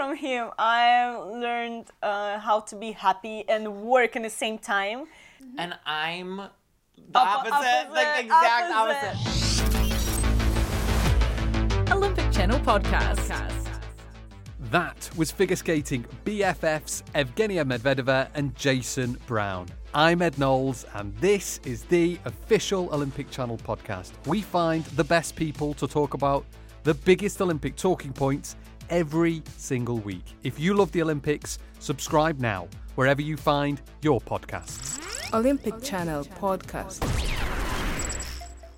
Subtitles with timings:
[0.00, 5.04] from him, I learned uh, how to be happy and work in the same time.
[5.58, 9.16] And I'm the Oppo- opposite, like opposite, exact opposite.
[11.76, 11.92] opposite.
[11.92, 13.68] Olympic Channel podcast.
[14.70, 19.66] That was figure skating BFFs Evgenia Medvedeva and Jason Brown.
[19.92, 24.12] I'm Ed Knowles, and this is the official Olympic Channel podcast.
[24.26, 26.46] We find the best people to talk about
[26.84, 28.56] the biggest Olympic talking points
[28.90, 30.36] every single week.
[30.42, 35.00] If you love the Olympics, subscribe now wherever you find your podcasts.
[35.32, 37.06] Olympic Channel podcast.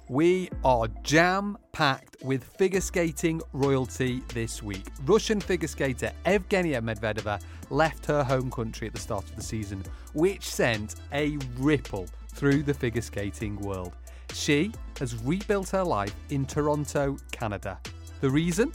[0.09, 4.87] We are jam packed with figure skating royalty this week.
[5.07, 7.41] Russian figure skater Evgenia Medvedeva
[7.71, 9.83] left her home country at the start of the season,
[10.13, 13.95] which sent a ripple through the figure skating world.
[14.35, 17.79] She has rebuilt her life in Toronto, Canada.
[18.21, 18.73] The reason?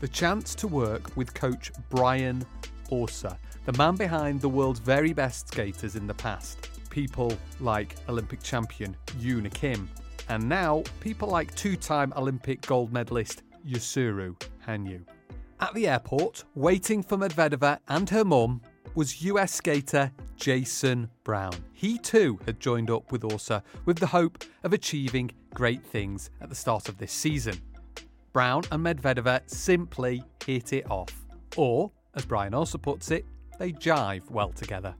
[0.00, 2.46] The chance to work with coach Brian
[2.92, 6.68] Orser, the man behind the world's very best skaters in the past.
[6.88, 9.90] People like Olympic champion Yuna Kim,
[10.28, 15.02] and now people like two time Olympic gold medalist Yuzuru Hanyu.
[15.58, 18.60] At the airport, waiting for Medvedeva and her mum,
[18.94, 21.54] was US skater Jason Brown.
[21.72, 26.50] He too had joined up with Orser with the hope of achieving great things at
[26.50, 27.60] the start of this season.
[28.38, 31.26] Brown and Medvedeva simply hit it off.
[31.56, 33.26] Or, as Brian also puts it,
[33.58, 34.94] they jive well together.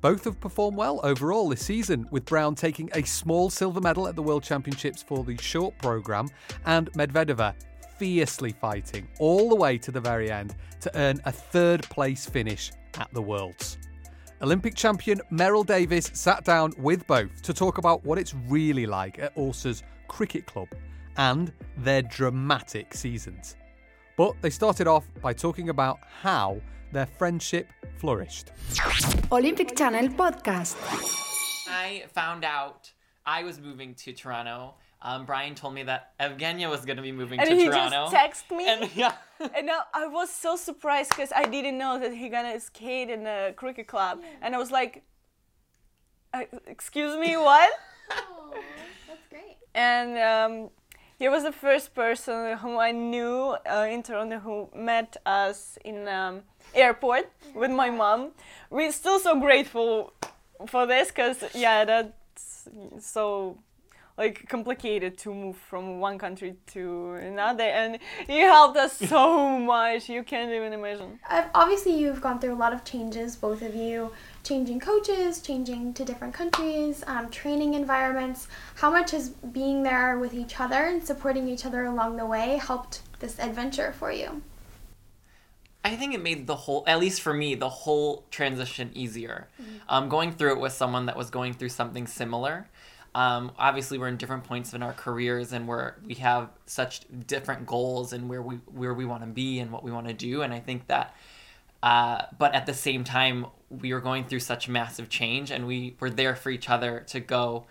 [0.00, 4.16] Both have performed well overall this season, with Brown taking a small silver medal at
[4.16, 6.28] the World Championships for the short programme
[6.66, 7.54] and Medvedeva
[8.00, 12.72] fiercely fighting all the way to the very end to earn a third place finish
[12.98, 13.78] at the Worlds.
[14.42, 19.20] Olympic champion Meryl Davis sat down with both to talk about what it's really like
[19.20, 20.66] at Orser's cricket club
[21.16, 23.56] and their dramatic seasons.
[24.16, 26.60] But they started off by talking about how
[26.92, 28.52] their friendship flourished.
[29.30, 30.76] Olympic Channel podcast.
[31.68, 32.92] I found out
[33.24, 34.74] I was moving to Toronto.
[35.04, 38.08] Um, Brian told me that Evgenia was going to be moving And to he Toronto.
[38.10, 38.68] just texted me.
[38.68, 39.14] and yeah,
[39.56, 43.26] And now I was so surprised because I didn't know that he gonna skate in
[43.26, 45.02] a cricket club, and I was like,
[46.32, 47.70] uh, "Excuse me, what?"
[48.12, 48.54] Oh,
[49.08, 49.56] that's great.
[49.74, 50.70] and um,
[51.22, 56.08] he was the first person whom I knew uh, in Toronto who met us in
[56.08, 56.42] um,
[56.74, 58.32] airport with my mom.
[58.70, 60.14] We're still so grateful
[60.66, 62.68] for this because yeah, that's
[62.98, 63.56] so
[64.18, 70.08] like complicated to move from one country to another, and he helped us so much.
[70.08, 71.20] You can't even imagine.
[71.54, 74.10] Obviously, you've gone through a lot of changes, both of you,
[74.44, 78.48] changing coaches, changing to different countries, um, training environments.
[78.76, 82.60] How much has being there with each other and supporting each other along the way
[82.60, 84.42] helped this adventure for you?
[85.84, 89.48] I think it made the whole, at least for me, the whole transition easier.
[89.88, 92.68] Um, going through it with someone that was going through something similar.
[93.14, 97.66] Um, obviously, we're in different points in our careers, and we're we have such different
[97.66, 100.42] goals and where we where we want to be and what we want to do.
[100.42, 101.14] And I think that,
[101.82, 105.96] uh, but at the same time, we were going through such massive change, and we
[106.00, 107.66] were there for each other to go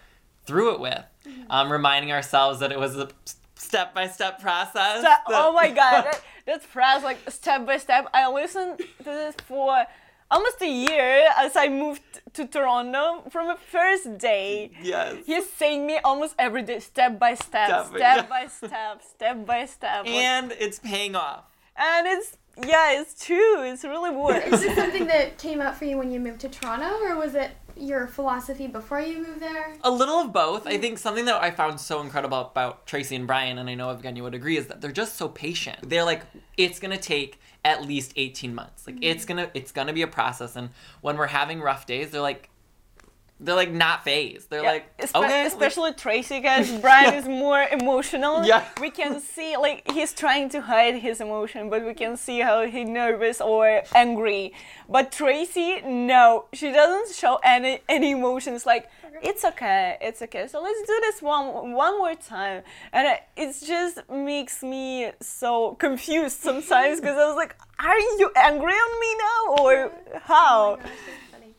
[0.46, 1.04] through it with,
[1.50, 3.10] um, reminding ourselves that it was a
[3.56, 5.00] step by step process.
[5.02, 8.08] Step- that- oh my god, that, that's fast, like step by step.
[8.14, 9.86] I listened to this for
[10.32, 12.02] almost a year as I moved
[12.34, 14.72] to Toronto from the first day.
[14.82, 15.18] Yes.
[15.26, 18.44] He's saying me almost every day, step by step, Step step, by- yeah.
[18.44, 20.06] by step, step by step.
[20.06, 21.44] like- and it's paying off.
[21.76, 23.64] and it's yeah, it's true.
[23.64, 24.48] It's really works.
[24.48, 27.36] Is this something that came up for you when you moved to Toronto, or was
[27.36, 29.74] it your philosophy before you moved there?
[29.84, 30.68] A little of both.
[30.68, 33.96] I think something that I found so incredible about Tracy and Brian, and I know
[33.96, 35.90] Evgenia would agree, is that they're just so patient.
[35.90, 36.24] They're like,
[36.58, 38.86] it's gonna take at least 18 months.
[38.86, 39.04] Like mm-hmm.
[39.04, 40.56] it's gonna it's gonna be a process.
[40.56, 40.70] And
[41.02, 42.50] when we're having rough days, they're like
[43.44, 44.50] they're like not phased.
[44.50, 46.72] They're Yeah, like espe- okay, especially Tracy, guys.
[46.86, 48.46] Brian is more emotional.
[48.46, 48.64] Yeah.
[48.80, 52.66] we can see like he's trying to hide his emotion, but we can see how
[52.68, 54.54] he's nervous or angry.
[54.88, 58.66] But Tracy, no, she doesn't show any any emotions.
[58.66, 58.90] Like
[59.24, 60.48] it's okay, it's okay.
[60.48, 62.62] So let's do this one one more time,
[62.94, 68.74] and it just makes me so confused sometimes because I was like, are you angry
[68.74, 69.92] on me now or
[70.22, 70.74] how?
[70.74, 71.54] Oh my gosh, that's funny.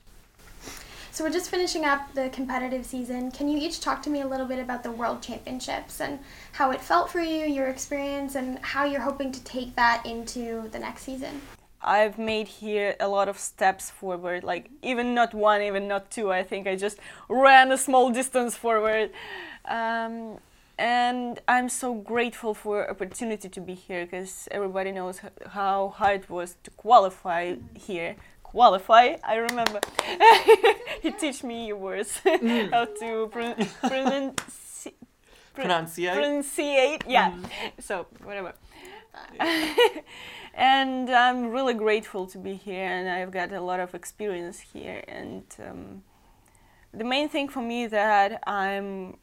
[1.12, 3.31] So we're just finishing up the competitive season.
[3.31, 6.19] Can you each talk to me a little bit about the World Championships and
[6.53, 10.70] how it felt for you, your experience, and how you're hoping to take that into
[10.70, 11.43] the next season?
[11.82, 16.32] I've made here a lot of steps forward, like even not one, even not two.
[16.32, 16.97] I think I just
[17.29, 19.11] ran a small distance forward.
[19.67, 20.38] Um,
[20.79, 26.31] and I'm so grateful for opportunity to be here because everybody knows how hard it
[26.31, 28.17] was to qualify here.
[28.52, 29.81] Qualify, I remember.
[31.02, 34.88] he teach me words how to pron- pronounce
[35.54, 36.14] Pronunciate.
[36.14, 37.02] pronunciate.
[37.06, 37.34] Yeah.
[37.81, 38.52] So whatever.
[40.54, 45.02] and I'm really grateful to be here, and I've got a lot of experience here.
[45.08, 46.02] And um,
[46.93, 49.16] the main thing for me that I'm,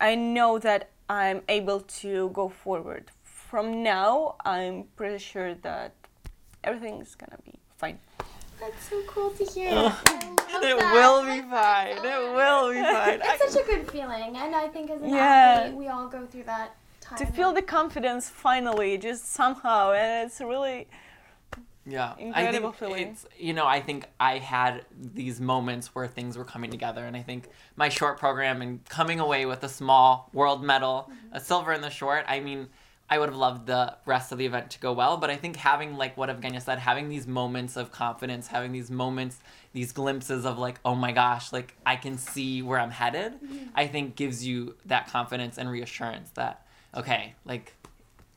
[0.00, 3.10] I know that I'm able to go forward.
[3.24, 5.94] From now, I'm pretty sure that
[6.64, 7.58] everything's gonna be.
[8.62, 9.70] That's so cool to hear.
[9.72, 10.02] Oh,
[10.54, 10.94] and it that.
[10.94, 11.96] will be fine.
[11.96, 13.20] It will be fine.
[13.20, 15.24] I- It's such a good feeling, and I think as an Yeah.
[15.64, 17.18] athlete, we all go through that time.
[17.18, 20.86] To feel the confidence finally, just somehow, and it's really
[21.84, 23.08] Yeah, Incredible I think feeling.
[23.08, 27.16] it's you know I think I had these moments where things were coming together, and
[27.16, 31.34] I think my short program and coming away with a small world medal, Mm-hmm.
[31.36, 32.24] a silver in the short.
[32.28, 32.68] I mean,
[33.12, 35.56] I would have loved the rest of the event to go well, but I think
[35.56, 39.38] having like what Evgenia said, having these moments of confidence, having these moments,
[39.74, 43.34] these glimpses of like, oh my gosh, like I can see where I'm headed.
[43.34, 43.66] Mm-hmm.
[43.74, 46.66] I think gives you that confidence and reassurance that
[46.96, 47.74] okay, like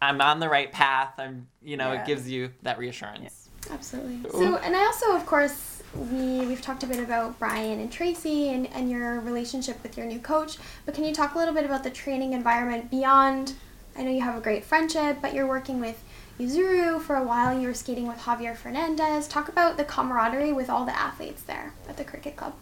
[0.02, 1.14] I'm on the right path.
[1.20, 2.02] I'm you know Yeah.
[2.02, 3.48] it gives you that reassurance.
[3.72, 4.30] Absolutely.
[4.30, 5.82] So, and I also, of course,
[6.12, 10.06] we we've talked a bit about Brian and Tracy and, and your relationship with your
[10.06, 10.58] new coach.
[10.86, 13.54] But can you talk a little bit about the training environment beyond?
[13.98, 16.04] I know you have a great friendship, but you're working with
[16.40, 17.58] Yuzuru for a while.
[17.58, 19.28] You were skating with Javier Fernandez.
[19.28, 22.54] Talk about the camaraderie with all the athletes there at the cricket club.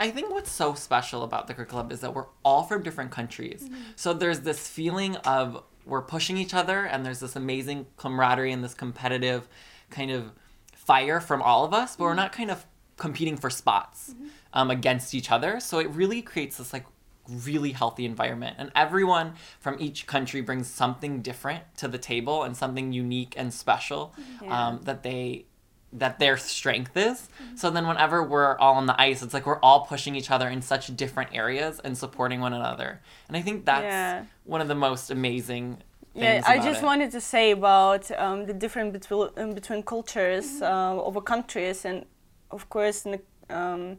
[0.00, 3.10] I think what's so special about the cricket club is that we're all from different
[3.10, 3.64] countries.
[3.64, 3.82] Mm-hmm.
[3.96, 8.62] So there's this feeling of we're pushing each other, and there's this amazing camaraderie and
[8.62, 9.48] this competitive
[9.90, 10.32] kind of
[10.72, 12.16] fire from all of us, but we're mm-hmm.
[12.16, 12.66] not kind of
[12.96, 14.26] competing for spots mm-hmm.
[14.52, 15.60] um, against each other.
[15.60, 16.84] So it really creates this like
[17.28, 22.56] really healthy environment, and everyone from each country brings something different to the table and
[22.56, 24.68] something unique and special Yeah.
[24.68, 25.44] um, that they
[25.90, 27.30] that their strength is.
[27.54, 30.46] So then whenever we're all on the ice, it's like we're all pushing each other
[30.46, 33.00] in such different areas and supporting one another.
[33.26, 34.24] And I think that's Yeah.
[34.44, 35.78] one of the most amazing
[36.14, 36.86] Yeah, I just it.
[36.86, 42.04] wanted to say about um, the difference between between cultures uh, over countries, and
[42.50, 43.20] of course in the,
[43.58, 43.98] um,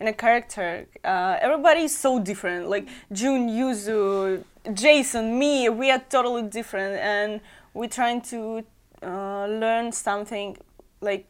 [0.00, 2.68] in a character, uh, everybody is so different.
[2.70, 4.42] Like Jun, Yuzu,
[4.72, 7.40] Jason, me, we are totally different, and
[7.74, 8.64] we're trying to
[9.02, 10.56] uh, learn something
[11.02, 11.26] like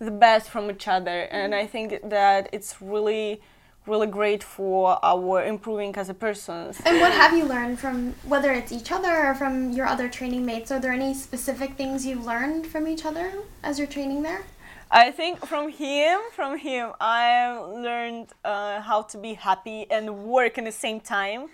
[0.00, 1.22] the best from each other.
[1.30, 3.40] And I think that it's really,
[3.86, 6.72] really great for our improving as a person.
[6.84, 10.44] And what have you learned from whether it's each other or from your other training
[10.44, 10.72] mates?
[10.72, 13.32] Are there any specific things you've learned from each other
[13.62, 14.42] as you're training there?
[14.90, 20.56] I think from him, from him, I learned uh, how to be happy and work
[20.58, 21.48] in the same time,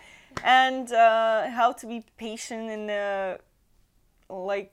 [0.44, 3.38] and uh, how to be patient in uh,
[4.28, 4.72] like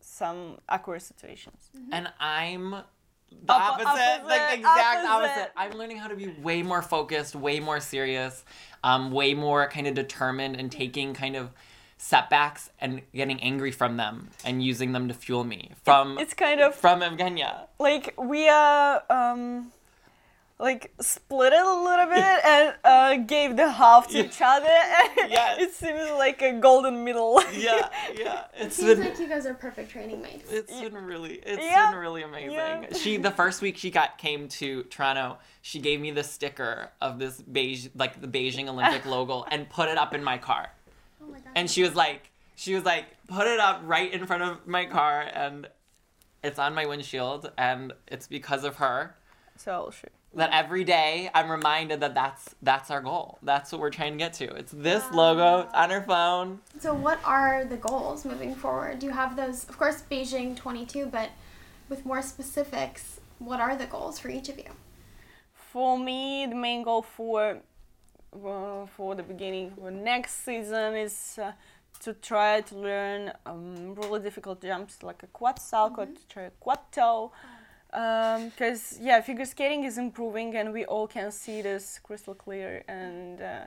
[0.00, 1.70] some awkward situations.
[1.92, 5.30] and I'm the Oppo- opposite, like opposite, exact opposite.
[5.30, 5.52] opposite.
[5.56, 8.44] I'm learning how to be way more focused, way more serious,
[8.84, 11.50] um, way more kind of determined and taking kind of
[11.98, 16.60] setbacks and getting angry from them and using them to fuel me from It's kind
[16.60, 17.66] of from Evgenia.
[17.78, 19.72] like we are um,
[20.58, 24.66] like split it a little bit and uh, gave the half to each other.
[24.68, 25.60] And Yes.
[25.60, 27.42] it seems like a golden middle.
[27.52, 28.44] Yeah, yeah.
[28.58, 30.50] It Seems been like you guys are perfect training mates.
[30.52, 31.90] It's been really, it's Yeah.
[31.90, 32.52] been really amazing.
[32.52, 32.84] Yeah.
[32.94, 37.18] She the first week she got came to Toronto, she gave me the sticker of
[37.18, 40.70] this beige, like the Beijing Olympic logo, and put it up in my car.
[41.22, 41.52] Oh my gosh.
[41.54, 44.86] And she was like, she was like, put it up right in front of my
[44.86, 45.68] car, and
[46.42, 49.16] it's on my windshield, and it's because of her
[49.56, 50.10] so sure.
[50.34, 53.38] that every day I'm reminded that that's that's our goal.
[53.42, 54.54] That's what we're trying to get to.
[54.54, 56.60] It's this logo on her phone.
[56.80, 58.98] So, what are the goals moving forward?
[58.98, 59.68] Do you have those?
[59.68, 61.30] Of course, Beijing 22, but
[61.88, 64.70] with more specifics, what are the goals for each of you?
[65.76, 67.58] for me, the main goal for
[68.96, 71.52] for the beginning for next season is uh,
[72.00, 76.50] to try to learn um, really difficult jumps like a quad salto, to try a
[76.60, 77.32] quad toe.
[77.90, 83.40] Because yeah, figure skating is improving, and we all can see this crystal clear, and
[83.40, 83.60] uh,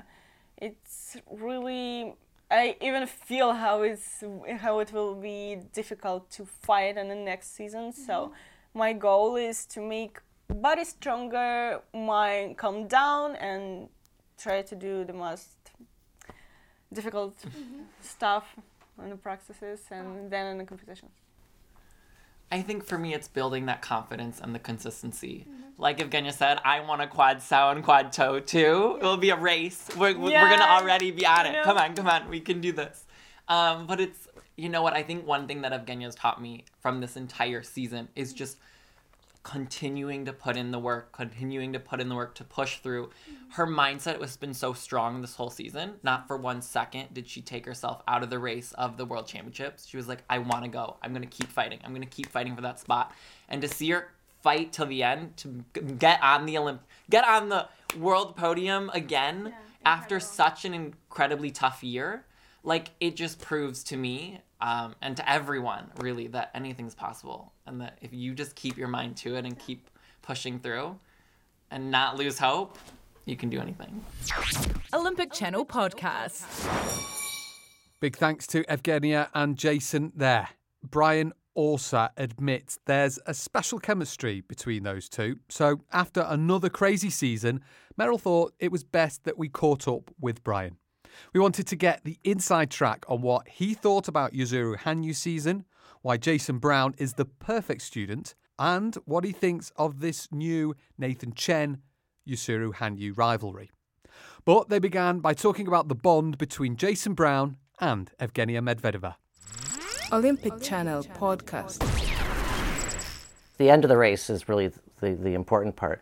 [0.58, 2.14] it's really.
[2.52, 4.24] I even feel how it's
[4.58, 7.94] how it will be difficult to fight in the next season.
[7.94, 8.34] So
[8.74, 13.90] my goal is to make body stronger, mind calm down, and
[14.40, 15.50] try to do the most
[16.94, 17.82] difficult mm-hmm.
[18.02, 18.56] stuff
[19.04, 20.28] in the practices and uh-huh.
[20.30, 21.12] then in the competitions.
[22.52, 25.82] I think for me, it's building that confidence and the consistency mm-hmm.
[25.82, 28.98] like Evgenia said, I want a quad sow and quad toe too.
[29.00, 29.90] It will be a race.
[29.96, 31.64] We're, we're gonna already be at it.
[31.64, 33.06] Come on, come on, we can do this.
[33.48, 34.28] Um, but it's
[34.58, 38.10] you know what I think one thing that Evgenia's taught me from this entire season
[38.16, 38.38] is mm-hmm.
[38.38, 38.58] just
[39.50, 43.08] continuing to put in the work, continuing to put in the work to push through.
[43.08, 43.52] Mm-hmm.
[43.54, 45.96] Her mindset has been so strong this whole season.
[46.04, 49.26] Not for one second did she take herself out of the race of the world
[49.26, 49.88] championships.
[49.88, 50.98] She was like, I want to go.
[51.02, 51.80] I'm going to keep fighting.
[51.84, 53.12] I'm going to keep fighting for that spot.
[53.48, 54.12] And to see her
[54.44, 55.66] fight till the end to
[55.98, 56.80] get on the Olymp
[57.10, 59.54] get on the world podium again
[59.84, 62.24] after such an incredibly tough year
[62.64, 67.82] like it just proves to me um, and to everyone really that anything's possible and
[67.82, 69.90] that if you just keep your mind to it and keep
[70.22, 70.98] pushing through
[71.72, 72.78] and not lose hope
[73.26, 74.04] you can do anything
[74.94, 76.46] Olympic Channel podcast.
[78.00, 80.50] Big thanks to Evgenia and Jason there.
[80.84, 85.38] Brian also admits there's a special chemistry between those two.
[85.50, 87.62] So, after another crazy season,
[88.00, 90.78] Meryl thought it was best that we caught up with Brian.
[91.34, 95.66] We wanted to get the inside track on what he thought about Yuzuru Hanyu season,
[96.02, 101.34] why Jason Brown is the perfect student, and what he thinks of this new Nathan
[101.34, 101.80] Chen
[102.28, 103.72] Yuzuru Hanyu rivalry.
[104.46, 109.16] But they began by talking about the bond between Jason Brown and Evgenia Medvedeva.
[110.12, 111.80] Olympic Channel podcast.
[113.58, 116.02] the end of the race is really the, the important part.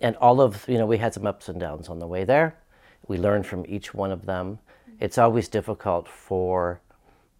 [0.00, 2.56] And all of, you know, we had some ups and downs on the way there.
[3.08, 4.58] We learn from each one of them.
[4.58, 5.04] Mm-hmm.
[5.04, 6.80] It's always difficult for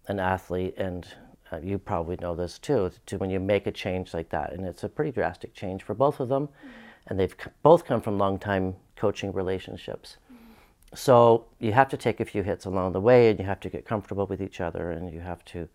[0.07, 1.07] an athlete, and
[1.51, 4.53] uh, you probably know this too, to when you make a change like that.
[4.53, 6.47] And it's a pretty drastic change for both of them.
[6.47, 6.67] Mm-hmm.
[7.07, 10.17] And they've c- both come from long time coaching relationships.
[10.31, 10.95] Mm-hmm.
[10.95, 13.69] So you have to take a few hits along the way, and you have to
[13.69, 15.67] get comfortable with each other, and you have to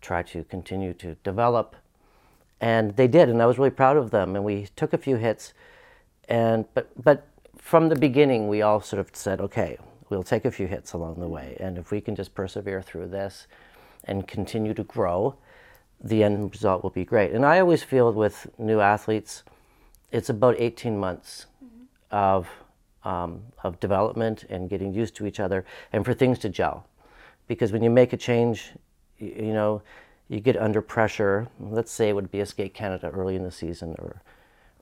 [0.00, 1.76] try to continue to develop
[2.60, 5.16] and they did and i was really proud of them and we took a few
[5.16, 5.52] hits
[6.28, 7.26] and but but
[7.60, 9.76] from the beginning we all sort of said okay
[10.08, 13.06] we'll take a few hits along the way and if we can just persevere through
[13.06, 13.46] this
[14.04, 15.36] and continue to grow
[16.02, 17.32] the end result will be great.
[17.32, 19.42] And i always feel with new athletes
[20.10, 21.46] it's about 18 months
[22.10, 22.48] of
[23.04, 26.86] um, of development and getting used to each other and for things to gel.
[27.46, 28.72] Because when you make a change
[29.20, 29.82] y- you know
[30.30, 31.48] you get under pressure.
[31.58, 34.22] Let's say it would be a skate canada early in the season or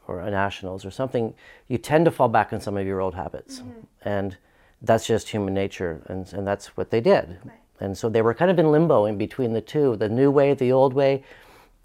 [0.08, 1.34] or a nationals or something
[1.68, 3.62] you tend to fall back on some of your old habits.
[4.02, 4.36] And
[4.82, 7.38] that's just human nature and, and that's what they did.
[7.80, 10.54] And so they were kind of in limbo in between the two the new way
[10.54, 11.22] the old way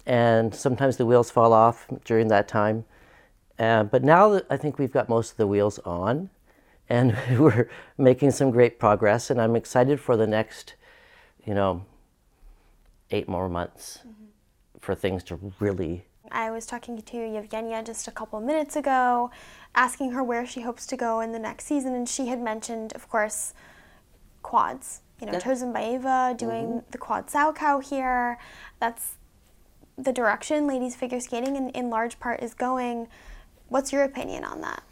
[0.06, 2.84] and sometimes the wheels fall off during that time.
[3.58, 6.30] Uh, but now I think we've got most of the wheels on,
[6.88, 10.74] and we're making some great progress, and I'm excited for the next,
[11.44, 11.84] you know,
[13.10, 14.00] eight more months
[14.80, 16.06] for things to really.
[16.30, 19.30] I was talking to Yevgenia just a couple minutes ago,
[19.74, 22.92] asking her where she hopes to go in the next season, and she had mentioned,
[22.94, 23.52] of course,
[24.42, 25.02] quads.
[25.20, 28.38] You know, Tursynbayeva doing the quad Salchow here.
[28.80, 29.14] That's
[29.96, 33.08] the direction ladies figure skating in, in large part is going.
[33.68, 34.82] What's your opinion on that?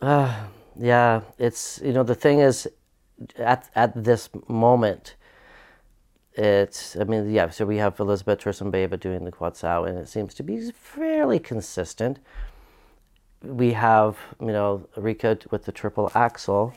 [0.00, 0.46] Uh,
[0.78, 2.68] yeah, it's you know the thing is,
[3.38, 5.16] at at this moment,
[6.38, 7.50] it's I mean yeah.
[7.50, 12.20] So we have Elizabeth Tursynbayeva doing the sow, and it seems to be fairly consistent.
[13.42, 16.72] We have you know Rika with the triple axel,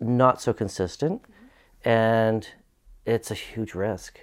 [0.00, 1.22] not so consistent,
[1.84, 2.48] and
[3.06, 4.20] it's a huge risk.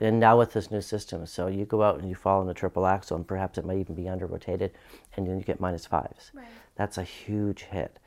[0.00, 2.54] And now with this new system, so you go out and you fall in a
[2.54, 4.72] triple axel, and perhaps it might even be under rotated,
[5.16, 6.32] and then you get minus fives.
[6.74, 8.00] That's a huge hit.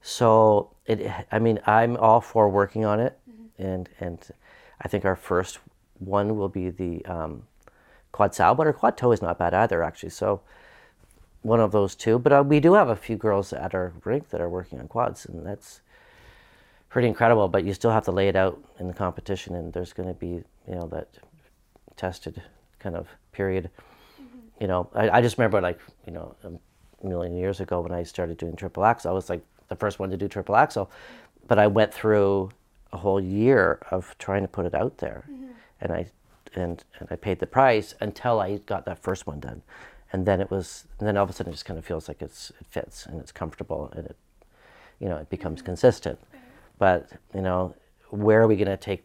[0.00, 3.62] So it, I mean, I'm all for working on it, mm-hmm.
[3.62, 4.30] and and
[4.80, 5.58] I think our first
[5.98, 7.44] one will be the um,
[8.12, 10.10] quad sal, but our quad toe is not bad either, actually.
[10.10, 10.42] So
[11.46, 12.18] one of those two.
[12.18, 14.88] But uh, we do have a few girls at our rink that are working on
[14.88, 15.80] quads, and that's
[16.90, 17.48] pretty incredible.
[17.48, 20.14] But you still have to lay it out in the competition, and there's going to
[20.14, 21.08] be you know that
[21.96, 22.42] tested
[22.78, 23.70] kind of period.
[24.60, 28.02] You know, I, I just remember like you know a million years ago when I
[28.02, 30.90] started doing triple axel, I was like the first one to do triple axel,
[31.46, 32.50] but I went through
[32.92, 35.52] a whole year of trying to put it out there, mm-hmm.
[35.80, 36.06] and I
[36.54, 39.62] and and I paid the price until I got that first one done,
[40.12, 42.08] and then it was and then all of a sudden it just kind of feels
[42.08, 44.16] like it's it fits and it's comfortable and it
[44.98, 45.66] you know it becomes mm-hmm.
[45.66, 46.18] consistent,
[46.78, 47.74] but you know
[48.10, 49.04] where are we going to take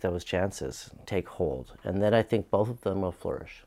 [0.00, 1.72] those chances take hold?
[1.84, 3.64] And then I think both of them will flourish.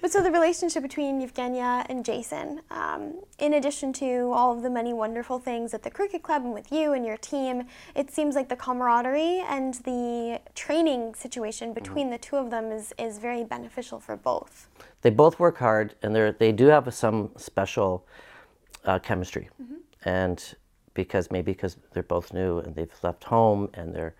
[0.00, 4.70] But so the relationship between Evgenia and Jason, um, in addition to all of the
[4.70, 7.64] many wonderful things at the cricket club and with you and your team,
[7.94, 12.94] it seems like the camaraderie and the training situation between the two of them is,
[12.98, 14.68] is very beneficial for both.
[15.02, 18.06] they both work hard and they they do have some special
[18.84, 19.50] uh, chemistry.
[20.04, 20.42] And
[20.94, 24.14] because maybe because they're both new and they've left home and they're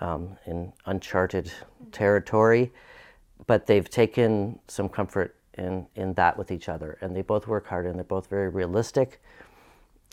[0.00, 1.52] um, in uncharted
[1.92, 2.72] territory
[3.46, 7.66] but they've taken some comfort in, in that with each other and they both work
[7.66, 9.20] hard and they're both very realistic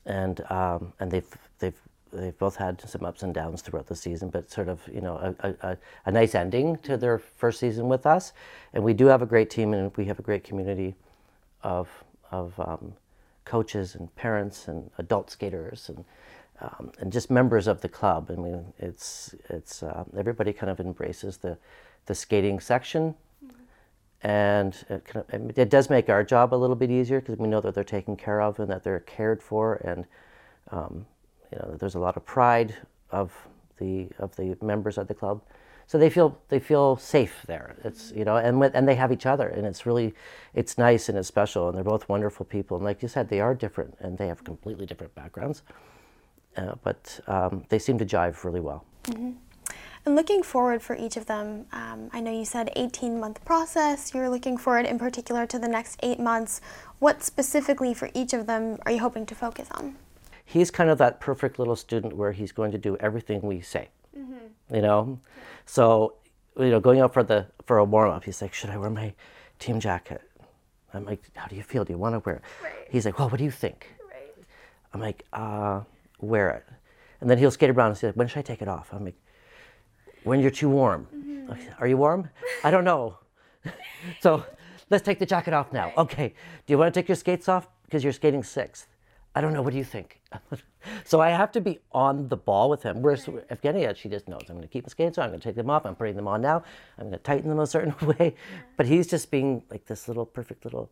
[0.05, 1.79] and um, and they've they've
[2.11, 5.17] they've both had some ups and downs throughout the season, but sort of you know
[5.41, 8.33] a, a, a- nice ending to their first season with us.
[8.73, 10.95] And we do have a great team, and we have a great community
[11.63, 11.89] of
[12.31, 12.93] of um,
[13.45, 16.05] coaches and parents and adult skaters and.
[16.63, 18.29] Um, and just members of the club.
[18.29, 21.57] I mean, it's it's uh, everybody kind of embraces the
[22.05, 23.15] the skating section,
[24.23, 27.61] and it, mean, it does make our job a little bit easier because we know
[27.61, 30.05] that they're taken care of and that they're cared for, and
[30.71, 31.05] um,
[31.51, 32.75] you know there's a lot of pride
[33.09, 33.33] of
[33.77, 35.41] the of the members of the club,
[35.87, 37.75] so they feel they feel safe there.
[37.83, 40.13] It's you know, and with, and they have each other, and it's really
[40.53, 43.41] it's nice and it's special, and they're both wonderful people, and like you said, they
[43.41, 45.63] are different and they have completely different backgrounds,
[46.57, 48.85] uh, but um, they seem to jive really well.
[50.05, 54.13] And looking forward for each of them, um, I know you said 18 month process.
[54.13, 56.59] You're looking forward in particular to the next eight months.
[56.99, 59.95] What specifically for each of them are you hoping to focus on?
[60.51, 63.87] he's kind of that perfect little student where he's going to do everything we say.
[64.73, 65.19] You know,
[65.65, 66.15] so
[66.57, 68.89] you know, going out for the for a warm up, he's like, "Should I wear
[68.89, 69.13] my
[69.59, 70.21] team jacket?"
[70.93, 71.83] I'm like, "How do you feel?
[71.83, 72.41] Do you want to wear it?"
[72.89, 73.87] He's like, "Well, what do you think?"
[74.93, 75.81] I'm like, "Uh,
[76.21, 76.65] wear it."
[77.19, 79.19] And then he'll skate around and say, "When should I take it off?" I'm like,
[80.23, 81.51] "When you're too warm." Mm-hmm.
[81.51, 82.29] Okay, Are you warm?
[82.63, 83.17] I don't know.
[84.21, 84.45] so
[84.89, 85.91] let's take the jacket off now.
[85.97, 86.33] Okay.
[86.65, 88.87] Do you want to take your skates off because you're skating sixth?
[89.33, 89.61] I don't know.
[89.61, 90.21] What do you think?
[91.05, 93.01] so I have to be on the ball with him.
[93.01, 95.25] Whereas Evgenia, she just knows I'm going to keep my skates on.
[95.25, 95.85] I'm going to take them off.
[95.85, 96.63] I'm putting them on now.
[96.97, 98.35] I'm going to tighten them a certain way.
[98.75, 100.91] But he's just being like this little perfect little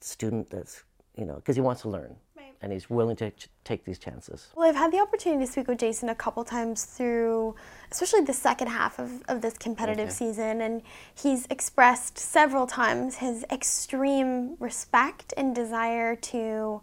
[0.00, 0.84] student that's
[1.16, 2.14] you know because he wants to learn
[2.62, 4.48] and he's willing to ch- take these chances.
[4.54, 7.54] Well, I've had the opportunity to speak with Jason a couple times through,
[7.90, 10.82] especially the second half of, of this competitive season, and
[11.14, 16.80] he's expressed several times his extreme respect and desire to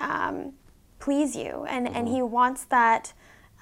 [0.00, 0.54] um,
[0.98, 3.12] please you, and, and he wants that.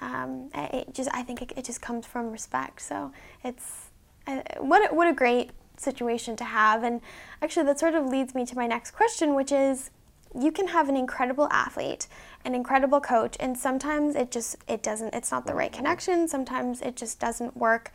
[0.01, 2.81] Um, it just, I think it, it just comes from respect.
[2.81, 3.11] So
[3.43, 3.89] it's
[4.27, 7.01] uh, what a, what a great situation to have, and
[7.41, 9.91] actually that sort of leads me to my next question, which is
[10.39, 12.07] you can have an incredible athlete
[12.45, 16.81] an incredible coach and sometimes it just it doesn't it's not the right connection sometimes
[16.81, 17.91] it just doesn't work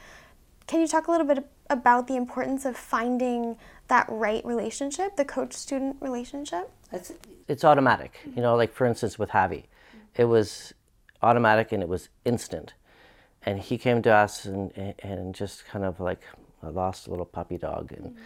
[0.67, 3.57] can you talk a little bit about the importance of finding
[3.89, 7.13] that right relationship the coach student relationship It's,
[7.49, 8.21] it's automatic.
[8.37, 9.65] You know, like for instance with Javi,
[10.17, 10.73] it was
[11.23, 12.75] automatic and it was instant.
[13.45, 16.23] And he came to us and, and just kind of like
[16.63, 18.17] a lost little puppy dog and,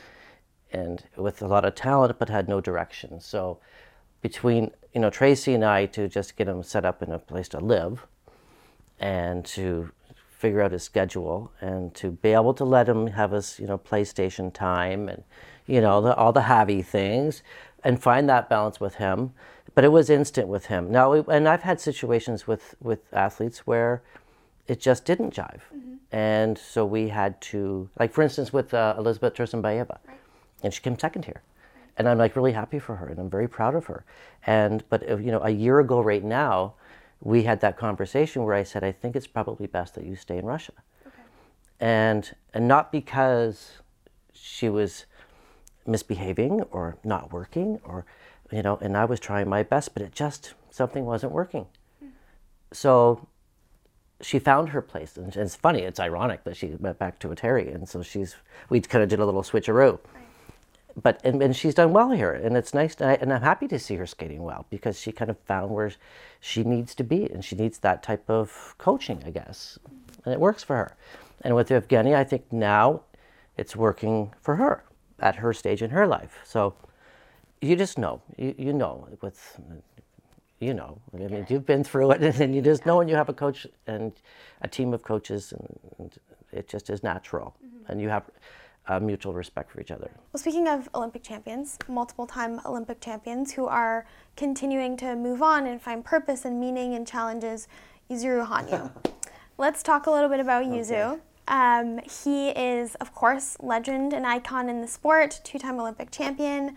[0.70, 3.20] and with a lot of talent but had no direction.
[3.20, 3.58] So
[4.20, 7.48] between, you know, Tracy and I to just get him set up in a place
[7.48, 8.06] to live
[8.98, 9.90] and to
[10.28, 13.78] figure out his schedule and to be able to let him have his, you know,
[13.78, 15.24] PlayStation time and,
[15.66, 17.42] you know, the, all the Javi things
[17.84, 19.32] and find that balance with him.
[19.74, 20.90] But it was instant with him.
[20.90, 24.02] Now, and I've had situations with, with athletes where
[24.66, 25.60] it just didn't jive.
[26.10, 29.98] And so we had to, like for instance, with uh, Elizabeth Tursunbayeva,
[30.62, 31.42] and she came second here.
[31.98, 34.04] And I'm like really happy for her and I'm very proud of her.
[34.46, 36.74] And, but uh, you know, a year ago right now,
[37.20, 40.38] we had that conversation where I said, I think it's probably best that you stay
[40.38, 40.72] in Russia.
[41.04, 41.16] okay.
[41.80, 43.78] And, and not because
[44.32, 45.06] she was
[45.84, 48.06] misbehaving or not working or,
[48.52, 51.66] you know, and I was trying my best, but it just, something wasn't working.
[52.72, 53.26] So
[54.20, 55.16] she found her place.
[55.16, 57.74] And it's funny, it's ironic that she went back to Eteri.
[57.74, 58.36] And so she's,
[58.68, 59.98] we kind of did a little switcheroo.
[61.00, 62.32] But, and, and she's done well here.
[62.32, 62.94] And it's nice.
[62.96, 65.70] And, I, and I'm happy to see her skating well because she kind of found
[65.70, 65.92] where
[66.40, 67.24] she needs to be.
[67.24, 69.78] And she needs that type of coaching, I guess.
[70.24, 70.96] And it works for her.
[71.42, 73.02] And with Evgenia, I think now
[73.56, 74.84] it's working for her
[75.20, 76.38] at her stage in her life.
[76.44, 76.74] So
[77.60, 79.60] you just know, you, you know, with
[80.60, 83.14] you know, I mean, you've been through it, and then you just know when you
[83.14, 84.12] have a coach and
[84.62, 86.18] a team of coaches, and, and
[86.52, 87.90] it just is natural, mm-hmm.
[87.90, 88.24] and you have
[88.88, 90.10] uh, mutual respect for each other.
[90.32, 95.66] Well, speaking of Olympic champions, multiple time Olympic champions who are continuing to move on
[95.66, 97.68] and find purpose and meaning and challenges,
[98.10, 98.90] Yuzuru Hanyu.
[99.58, 101.20] Let's talk a little bit about Yuzu.
[101.48, 106.76] Um, he is, of course, legend and icon in the sport, two-time Olympic champion.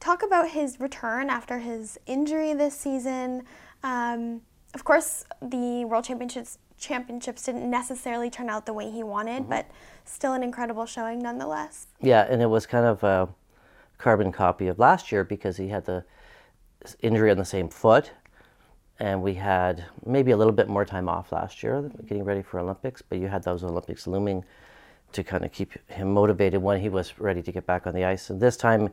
[0.00, 3.44] Talk about his return after his injury this season.
[3.84, 4.42] Um,
[4.74, 9.66] of course, the World Championships championships didn't necessarily turn out the way he wanted, but
[10.10, 11.86] still an incredible showing nonetheless.
[12.00, 13.28] Yeah, and it was kind of a
[13.98, 16.04] carbon copy of last year because he had the
[17.00, 18.12] injury on the same foot,
[18.98, 22.58] and we had maybe a little bit more time off last year, getting ready for
[22.58, 23.02] Olympics.
[23.02, 24.44] But you had those Olympics looming
[25.12, 28.04] to kind of keep him motivated when he was ready to get back on the
[28.04, 28.30] ice.
[28.30, 28.90] And this time,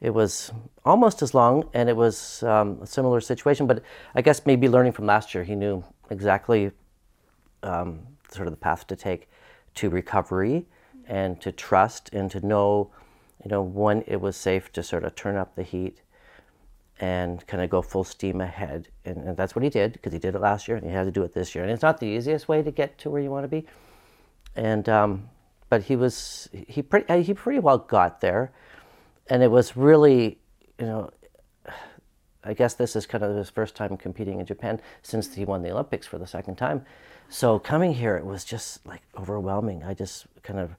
[0.00, 0.52] it was
[0.84, 3.66] almost as long, and it was um, a similar situation.
[3.66, 3.82] But
[4.14, 6.70] I guess maybe learning from last year, he knew exactly
[7.62, 8.00] um,
[8.30, 9.28] sort of the path to take
[9.78, 10.66] to recovery
[11.06, 12.90] and to trust and to know,
[13.44, 16.02] you know, when it was safe to sort of turn up the heat
[17.00, 18.88] and kind of go full steam ahead.
[19.04, 21.04] And, and that's what he did because he did it last year and he had
[21.04, 21.62] to do it this year.
[21.62, 23.66] And it's not the easiest way to get to where you want to be.
[24.56, 25.28] And um,
[25.68, 28.52] but he was he pretty uh, he pretty well got there,
[29.28, 30.38] and it was really,
[30.80, 31.10] you know,
[32.42, 35.62] I guess this is kind of his first time competing in Japan since he won
[35.62, 36.84] the Olympics for the second time.
[37.28, 39.84] So coming here, it was just like overwhelming.
[39.84, 40.70] I just kind of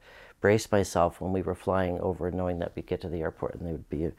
[0.42, 3.66] braced myself when we were flying over, knowing that we'd get to the airport and
[3.66, 4.12] there would be a,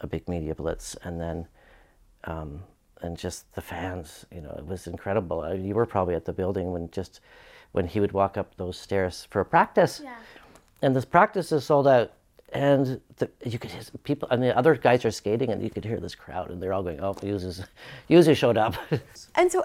[0.00, 1.46] a big media blitz, and then,
[2.24, 2.62] um,
[3.02, 4.26] and just the fans.
[4.34, 5.40] You know, it was incredible.
[5.42, 7.20] Uh, You were probably at the building when just
[7.72, 10.16] when he would walk up those stairs for a practice Yeah.
[10.82, 12.10] and this practice is sold out
[12.52, 15.84] and the, you could hear people and the other guys are skating and you could
[15.84, 17.62] hear this crowd and they're all going oh users
[18.08, 18.74] users showed up
[19.36, 19.64] And so,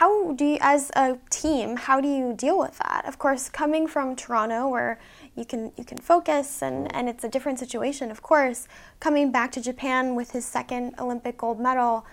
[0.00, 3.04] how do you, as a team, how do you deal with that?
[3.06, 4.98] Of course, coming from Toronto, where
[5.36, 8.10] you can you can focus and, and it's a different situation.
[8.10, 8.66] Of course,
[8.98, 12.06] coming back to Japan with his second Olympic gold medal,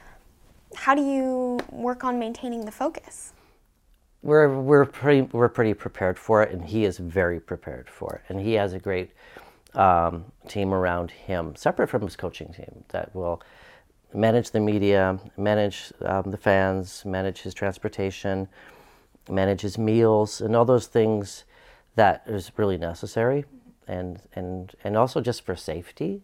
[0.76, 3.32] how do you work on maintaining the focus?
[4.24, 8.22] we're we're pretty we're pretty prepared for it and he is very prepared for it
[8.30, 9.12] and he has a great
[9.76, 13.40] um, team around him separate from his coaching team that will
[14.14, 18.48] manage the media manage um, the fans manage his transportation
[19.30, 21.44] manage his meals and all those things
[21.96, 23.46] that is really necessary
[23.88, 26.22] and and and also just for safety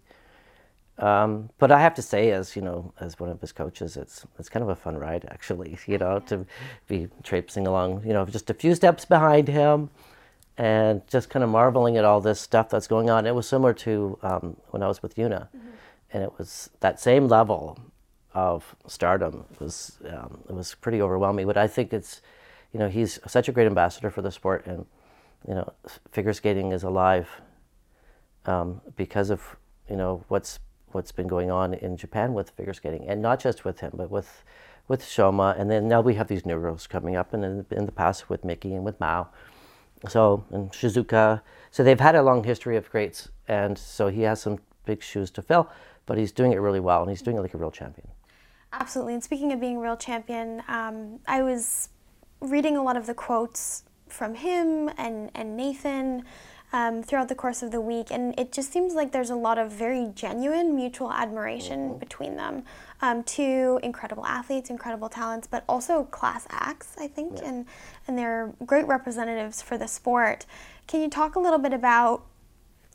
[1.00, 4.26] um, but I have to say, as you know, as one of his coaches, it's
[4.38, 5.78] it's kind of a fun ride, actually.
[5.88, 6.46] You know, to
[6.88, 9.90] be traipsing along, you know, just a few steps behind him,
[10.58, 13.26] and just kind of marveling at all this stuff that's going on.
[13.26, 15.48] It was similar to um, when I was with Yuna,
[16.14, 17.78] and it was that same level
[18.34, 19.46] of stardom.
[19.60, 21.48] Was um, it was pretty overwhelming.
[21.48, 22.22] But I think it's,
[22.72, 24.86] you know, he's such a great ambassador for the sport, and
[25.48, 25.74] you know,
[26.12, 27.28] figure skating is alive
[28.46, 29.58] um, because of
[29.90, 30.60] you know what's
[30.92, 34.10] what's been going on in Japan with figure skating, and not just with him, but
[34.10, 34.44] with
[34.88, 37.86] with Shoma, and then now we have these new girls coming up, and in, in
[37.86, 39.30] the past with Miki and with Mao,
[40.08, 41.42] so and Shizuka.
[41.72, 45.32] So they've had a long history of greats, and so he has some big shoes
[45.32, 45.70] to fill,
[46.06, 48.08] but he's doing it really well, and he's doing it like a real champion.
[48.72, 49.14] Absolutely.
[49.14, 51.90] And speaking of being a real champion, um, I was
[52.42, 56.24] reading a lot of the quotes from him and, and Nathan
[56.74, 59.60] um, throughout the course of the week, and it just seems like there's a lot
[59.60, 62.64] of very genuine mutual admiration between them.
[63.02, 67.68] Um, two incredible athletes, incredible talents, but also class acts, I think, and,
[68.08, 70.48] and they're great representatives for the sport.
[70.88, 72.26] Can you talk a little bit about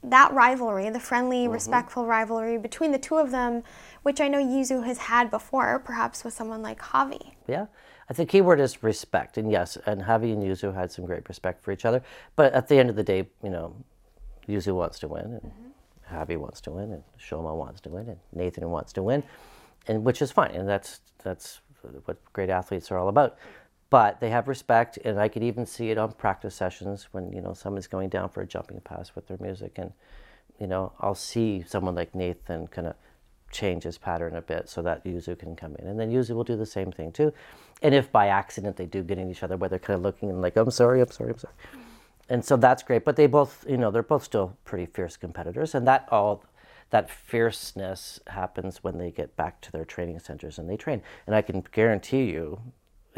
[0.05, 1.53] that rivalry, the friendly, mm-hmm.
[1.53, 3.63] respectful rivalry between the two of them,
[4.03, 7.33] which I know Yuzu has had before, perhaps with someone like Javi.
[7.47, 7.67] Yeah.
[8.11, 9.37] I think key word is respect.
[9.37, 12.03] And yes, and Javi and Yuzu had some great respect for each other.
[12.37, 13.77] But at the end of the day, you know,
[14.49, 16.17] Yuzu wants to win, and mm-hmm.
[16.17, 19.23] Javi wants to win, and Shoma wants to win, and Nathan wants to win,
[19.87, 20.53] and which is fine.
[20.53, 21.61] And that's that's
[22.07, 23.37] what great athletes are all about.
[23.91, 27.41] But they have respect, and I could even see it on practice sessions when you
[27.41, 29.93] know someone's going down for a jumping pass with their music, and
[30.61, 32.97] you know I'll see someone like Nathan kind of
[33.51, 35.87] change his pattern a bit so that Yuzu can come in.
[35.87, 37.33] And then Yuzu will do the same thing too.
[37.83, 40.29] And if by accident they do get in each other where they're kind of looking
[40.31, 41.55] and like, I'm sorry, I'm sorry, I'm sorry.
[42.29, 43.05] And so that's great.
[43.05, 45.75] But they both, you know, they're both still pretty fierce competitors.
[45.75, 46.45] And that all
[46.91, 51.03] that fierceness happens when they get back to their training centers and they train.
[51.27, 52.61] And I can guarantee you,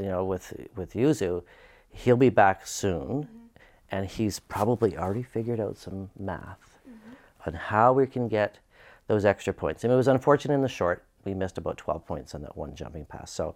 [0.00, 1.42] you know, with with Yuzu,
[1.90, 3.46] he'll be back soon mm-hmm.
[3.90, 7.12] and he's probably already figured out some math mm-hmm.
[7.46, 8.58] on how we can get
[9.06, 9.84] those extra points.
[9.84, 11.04] And it was unfortunate in the short.
[11.24, 13.30] We missed about 12 points on that one jumping pass.
[13.30, 13.54] So,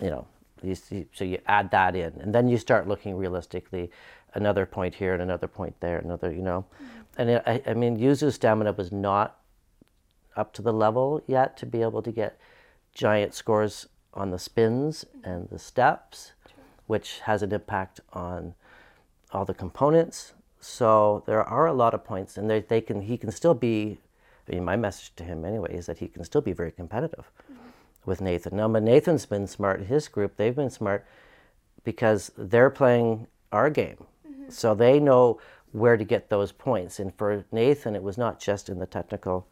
[0.00, 0.26] you know,
[0.62, 3.90] you see, so you add that in, and then you start looking realistically,
[4.34, 7.20] another point here and another point there, another, you know, mm-hmm.
[7.20, 9.38] and it, I, I mean, Yuzu's stamina was not
[10.36, 12.38] up to the level yet to be able to get
[12.94, 16.32] giant scores on the spins and the steps,
[16.86, 18.54] which has an impact on
[19.32, 20.34] all the components.
[20.60, 23.98] So there are a lot of points, and they, they can he can still be.
[24.48, 27.30] I mean, my message to him anyway is that he can still be very competitive
[27.44, 27.68] mm-hmm.
[28.04, 28.56] with Nathan.
[28.56, 29.82] Now, but Nathan's been smart.
[29.82, 31.06] His group they've been smart
[31.84, 34.50] because they're playing our game, mm-hmm.
[34.50, 35.40] so they know
[35.72, 37.00] where to get those points.
[37.00, 39.46] And for Nathan, it was not just in the technical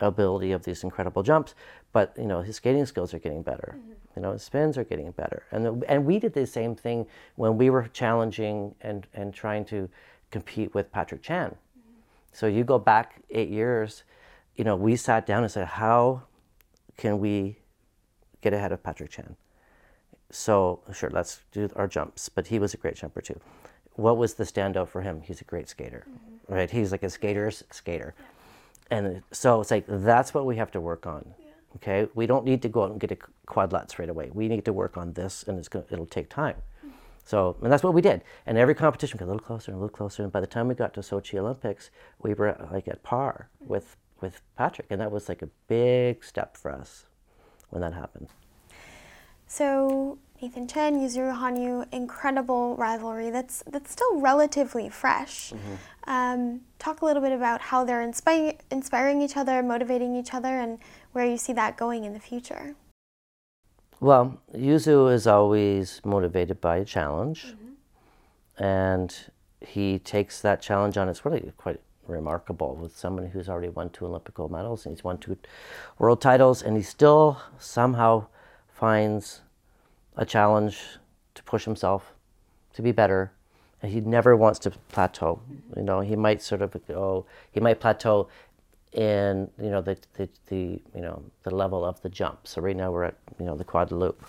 [0.00, 1.54] ability of these incredible jumps,
[1.92, 3.76] but you know his skating skills are getting better.
[3.78, 3.92] Mm-hmm.
[4.16, 7.06] You know his spins are getting better, and the, and we did the same thing
[7.36, 9.88] when we were challenging and and trying to
[10.30, 11.50] compete with Patrick Chan.
[11.50, 11.90] Mm-hmm.
[12.32, 14.04] So you go back eight years,
[14.56, 16.22] you know we sat down and said, how
[16.96, 17.58] can we
[18.40, 19.36] get ahead of Patrick Chan?
[20.30, 22.28] So sure, let's do our jumps.
[22.28, 23.40] But he was a great jumper too.
[23.94, 25.22] What was the standout for him?
[25.22, 26.54] He's a great skater, mm-hmm.
[26.54, 26.70] right?
[26.70, 28.14] He's like a skater's skater,
[28.90, 31.34] and so it's like that's what we have to work on.
[31.76, 33.18] Okay, we don't need to go out and get a
[33.48, 34.30] quadlets right away.
[34.32, 36.56] We need to work on this, and it's gonna, it'll take time.
[36.56, 36.90] Mm-hmm.
[37.24, 38.22] So, and that's what we did.
[38.46, 40.22] And every competition got a little closer and a little closer.
[40.22, 41.90] And by the time we got to Sochi Olympics,
[42.22, 43.72] we were like at par mm-hmm.
[43.72, 47.06] with with Patrick, and that was like a big step for us
[47.70, 48.28] when that happened.
[49.46, 55.52] So Nathan Chen, Yuzuru Hanyu, incredible rivalry that's that's still relatively fresh.
[56.06, 60.58] Um, talk a little bit about how they're inspiring inspiring each other, motivating each other,
[60.60, 60.78] and
[61.12, 62.74] where you see that going in the future.
[64.00, 67.54] Well, Yuzu is always motivated by a challenge,
[68.58, 69.16] and
[69.60, 71.08] he takes that challenge on.
[71.08, 75.02] It's really quite remarkable with someone who's already won two Olympic gold medals and he's
[75.02, 75.38] won two
[75.98, 78.26] world titles, and he still somehow
[78.68, 79.40] finds
[80.16, 80.80] a challenge
[81.34, 82.14] to push himself
[82.74, 83.32] to be better.
[83.82, 85.42] And he never wants to plateau.
[85.76, 88.28] You know, he might sort of go, he might plateau
[88.94, 92.46] in you know the, the, the you know the level of the jump.
[92.46, 94.24] So right now we're at you know the quad loop,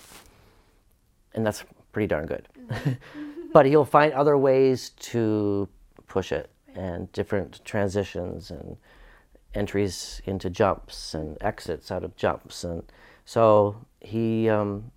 [1.34, 2.48] and that's pretty darn good.
[3.54, 5.70] but he'll find other ways to
[6.08, 8.76] push it and different transitions and
[9.54, 12.84] entries into jumps and exits out of jumps, and
[13.24, 14.92] so he um,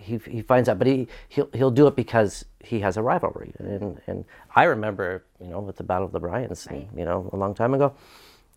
[0.00, 3.52] he he finds out, but he he'll he'll do it because he has a rivalry,
[3.58, 7.28] and and I remember you know with the Battle of the Brians, and, you know
[7.32, 7.94] a long time ago,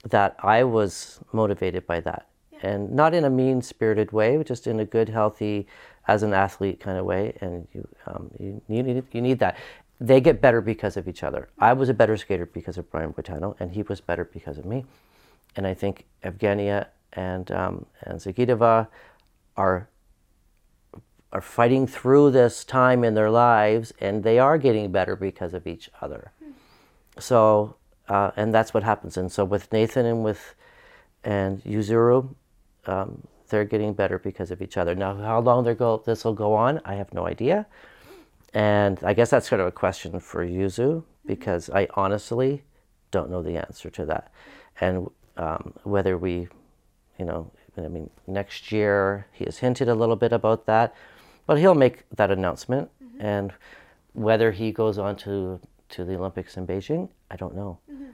[0.09, 2.27] that I was motivated by that,
[2.61, 5.67] and not in a mean spirited way, but just in a good, healthy,
[6.07, 9.57] as an athlete kind of way, and you um, you you need you need that.
[9.99, 11.49] They get better because of each other.
[11.59, 14.65] I was a better skater because of Brian Boitano, and he was better because of
[14.65, 14.85] me.
[15.55, 18.87] And I think Evgenia and um, and Zagitova
[19.55, 19.87] are
[21.33, 25.67] are fighting through this time in their lives, and they are getting better because of
[25.67, 26.31] each other.
[27.19, 27.75] So,
[28.07, 29.17] uh, and that's what happens.
[29.17, 30.55] And so with Nathan and with
[31.23, 32.35] and Yuzuru,
[32.85, 34.93] um, they're getting better because of each other.
[34.93, 37.65] Now, how long this will go on, I have no idea.
[38.53, 42.63] And I guess that's sort of a question for Yuzu because I honestly
[43.09, 44.31] don't know the answer to that.
[44.79, 46.47] And um, whether we,
[47.17, 50.93] you know, I mean, next year he has hinted a little bit about that,
[51.45, 52.89] but he'll make that announcement.
[53.03, 53.25] Mm-hmm.
[53.25, 53.53] And
[54.13, 57.79] whether he goes on to, to the Olympics in Beijing, I don't know.
[57.91, 58.05] Mm-hmm.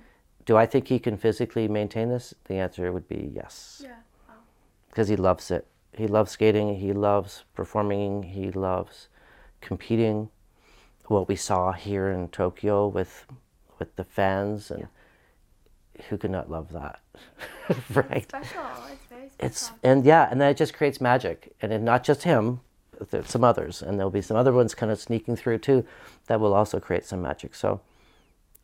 [0.45, 2.33] Do I think he can physically maintain this?
[2.45, 3.81] The answer would be yes.
[3.83, 3.95] Yeah.
[4.89, 5.67] Because he loves it.
[5.93, 9.09] He loves skating, he loves performing, he loves
[9.61, 10.29] competing.
[11.05, 13.25] What we saw here in Tokyo with
[13.79, 14.87] with the fans and
[16.07, 16.99] who could not love that?
[17.93, 18.23] right?
[18.23, 18.61] Special.
[18.91, 19.35] It's very special.
[19.39, 22.61] It's and yeah, and then it just creates magic, and it, not just him,
[23.25, 25.85] some others, and there'll be some other ones kind of sneaking through too,
[26.27, 27.55] that will also create some magic.
[27.55, 27.81] So,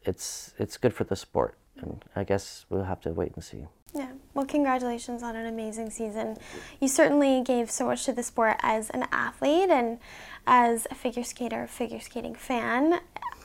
[0.04, 3.65] it's it's good for the sport, and I guess we'll have to wait and see.
[3.93, 4.12] Yeah.
[4.34, 6.38] Well, congratulations on an amazing season.
[6.82, 10.00] You certainly gave so much to the sport as an athlete and
[10.45, 13.00] as a figure skater, figure skating fan.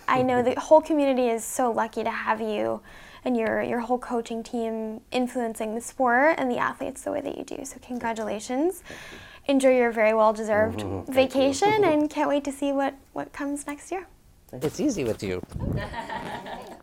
[0.09, 2.83] I know the whole community is so lucky to have you
[3.25, 7.39] and your your whole coaching team influencing the sport and the athletes the way that
[7.39, 7.65] you do.
[7.65, 8.83] So congratulations.
[9.47, 11.13] Enjoy your very well deserved mm-hmm.
[11.13, 14.07] vacation and can't wait to see what, what comes next year.
[14.53, 15.43] It's easy with you.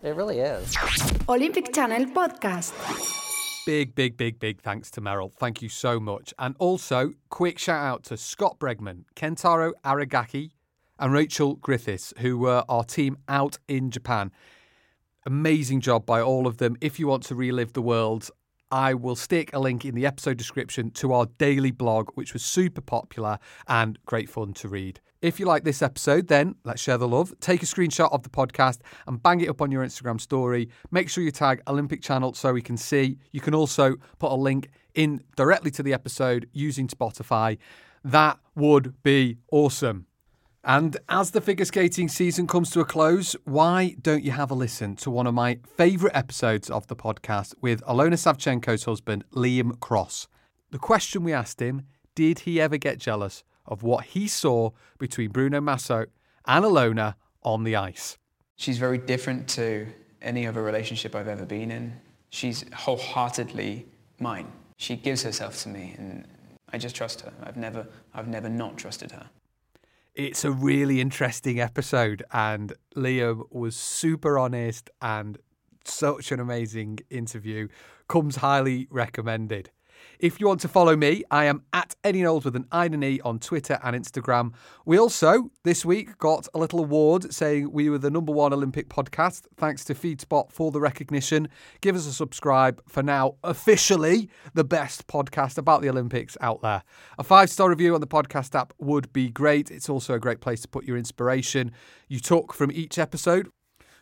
[0.03, 0.75] it really is.
[1.27, 2.73] Olympic Channel Podcast.
[3.65, 5.33] Big, big, big, big thanks to Meryl.
[5.33, 6.33] Thank you so much.
[6.39, 10.51] And also, quick shout out to Scott Bregman, Kentaro Aragaki,
[10.97, 14.31] and Rachel Griffiths, who were our team out in Japan.
[15.25, 16.77] Amazing job by all of them.
[16.79, 18.31] If you want to relive the world,
[18.71, 22.43] I will stick a link in the episode description to our daily blog, which was
[22.43, 24.99] super popular and great fun to read.
[25.21, 27.33] If you like this episode, then let's share the love.
[27.39, 30.69] Take a screenshot of the podcast and bang it up on your Instagram story.
[30.91, 33.17] Make sure you tag Olympic Channel so we can see.
[33.31, 37.57] You can also put a link in directly to the episode using Spotify.
[38.03, 40.07] That would be awesome.
[40.67, 44.53] And as the figure skating season comes to a close, why don't you have a
[44.53, 49.79] listen to one of my favourite episodes of the podcast with Aljona Savchenko's husband, Liam
[49.79, 50.27] Cross?
[50.71, 51.83] The question we asked him
[52.15, 56.09] did he ever get jealous of what he saw between Bruno Massot
[56.45, 58.17] and Aljona on the ice?
[58.57, 59.87] She's very different to
[60.21, 61.93] any other relationship I've ever been in.
[62.29, 63.85] She's wholeheartedly
[64.19, 64.51] mine.
[64.75, 66.27] She gives herself to me, and
[66.73, 67.31] I just trust her.
[67.41, 69.29] I've never, I've never not trusted her.
[70.17, 75.37] It's a really interesting episode, and Liam was super honest and
[75.85, 77.67] such an amazing interview.
[78.07, 79.69] Comes highly recommended.
[80.19, 82.95] If you want to follow me, I am at Eddie Knowles with an I and
[82.95, 84.51] an E on Twitter and Instagram.
[84.83, 88.89] We also, this week, got a little award saying we were the number one Olympic
[88.89, 89.45] podcast.
[89.57, 91.49] Thanks to FeedSpot for the recognition.
[91.81, 96.81] Give us a subscribe for now, officially the best podcast about the Olympics out there.
[97.19, 99.69] A five star review on the podcast app would be great.
[99.69, 101.71] It's also a great place to put your inspiration
[102.07, 103.49] you took from each episode.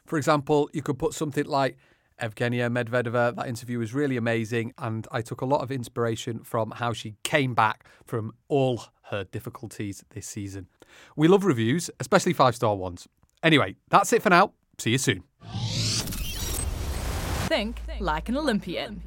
[0.06, 1.78] For example, you could put something like,
[2.21, 3.36] Evgenia Medvedeva.
[3.36, 7.15] That interview was really amazing, and I took a lot of inspiration from how she
[7.23, 10.67] came back from all her difficulties this season.
[11.15, 13.08] We love reviews, especially five star ones.
[13.43, 14.54] Anyway, that's it for now.
[14.78, 15.23] See you soon.
[17.47, 19.01] Think like an Olympian.